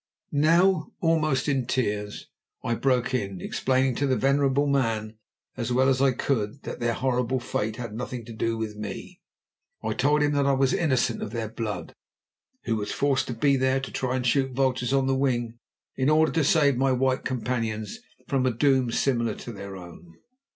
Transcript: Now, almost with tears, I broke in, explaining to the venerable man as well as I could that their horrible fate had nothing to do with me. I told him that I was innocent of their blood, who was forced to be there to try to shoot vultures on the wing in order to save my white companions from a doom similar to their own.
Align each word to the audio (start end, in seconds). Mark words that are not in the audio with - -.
Now, 0.31 0.93
almost 0.99 1.45
with 1.47 1.67
tears, 1.67 2.25
I 2.63 2.73
broke 2.73 3.13
in, 3.13 3.39
explaining 3.39 3.93
to 3.97 4.07
the 4.07 4.15
venerable 4.17 4.65
man 4.65 5.19
as 5.55 5.71
well 5.71 5.87
as 5.89 6.01
I 6.01 6.11
could 6.11 6.63
that 6.63 6.79
their 6.79 6.95
horrible 6.95 7.39
fate 7.39 7.75
had 7.75 7.93
nothing 7.93 8.25
to 8.25 8.33
do 8.33 8.57
with 8.57 8.75
me. 8.75 9.21
I 9.83 9.93
told 9.93 10.23
him 10.23 10.31
that 10.31 10.47
I 10.47 10.53
was 10.53 10.73
innocent 10.73 11.21
of 11.21 11.29
their 11.29 11.49
blood, 11.49 11.93
who 12.63 12.77
was 12.77 12.91
forced 12.91 13.27
to 13.27 13.35
be 13.35 13.57
there 13.57 13.79
to 13.79 13.91
try 13.91 14.17
to 14.17 14.23
shoot 14.25 14.53
vultures 14.53 14.91
on 14.91 15.05
the 15.05 15.13
wing 15.13 15.59
in 15.95 16.09
order 16.09 16.31
to 16.31 16.43
save 16.43 16.77
my 16.77 16.91
white 16.91 17.23
companions 17.23 17.99
from 18.27 18.47
a 18.47 18.51
doom 18.51 18.89
similar 18.91 19.35
to 19.35 19.51
their 19.51 19.77
own. 19.77 20.15